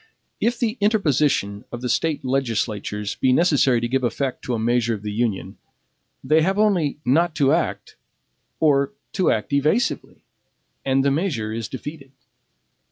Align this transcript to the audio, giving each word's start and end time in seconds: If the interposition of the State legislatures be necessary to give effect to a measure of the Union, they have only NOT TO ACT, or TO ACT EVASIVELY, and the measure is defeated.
If 0.39 0.57
the 0.57 0.79
interposition 0.81 1.63
of 1.71 1.81
the 1.83 1.87
State 1.87 2.25
legislatures 2.25 3.13
be 3.17 3.31
necessary 3.31 3.79
to 3.81 3.87
give 3.87 4.03
effect 4.03 4.41
to 4.45 4.55
a 4.55 4.57
measure 4.57 4.95
of 4.95 5.03
the 5.03 5.11
Union, 5.11 5.59
they 6.23 6.41
have 6.41 6.57
only 6.57 6.97
NOT 7.05 7.35
TO 7.35 7.51
ACT, 7.51 7.97
or 8.59 8.93
TO 9.13 9.29
ACT 9.29 9.53
EVASIVELY, 9.53 10.23
and 10.83 11.05
the 11.05 11.11
measure 11.11 11.53
is 11.53 11.67
defeated. 11.67 12.11